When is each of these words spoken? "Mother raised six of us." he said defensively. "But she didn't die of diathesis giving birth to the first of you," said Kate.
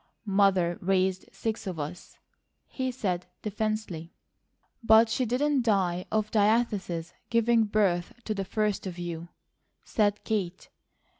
"Mother 0.25 0.79
raised 0.81 1.29
six 1.31 1.67
of 1.67 1.79
us." 1.79 2.17
he 2.65 2.89
said 2.89 3.27
defensively. 3.43 4.15
"But 4.81 5.09
she 5.09 5.25
didn't 5.27 5.61
die 5.61 6.05
of 6.11 6.31
diathesis 6.31 7.13
giving 7.29 7.65
birth 7.65 8.11
to 8.23 8.33
the 8.33 8.43
first 8.43 8.87
of 8.87 8.97
you," 8.97 9.27
said 9.85 10.23
Kate. 10.23 10.69